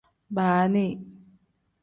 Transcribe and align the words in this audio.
Baani. 0.35 0.85